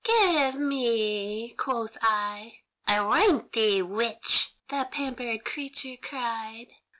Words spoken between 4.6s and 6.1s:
the pampered creature